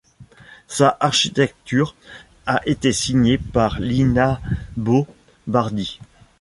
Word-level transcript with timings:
Sa 0.67 0.97
architecture 0.99 1.93
a 2.47 2.67
été 2.67 2.91
signé 2.91 3.37
par 3.37 3.79
Lina 3.79 4.41
Bo 4.75 5.05
Bardi. 5.45 5.99